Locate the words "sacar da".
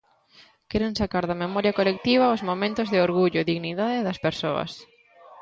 1.01-1.39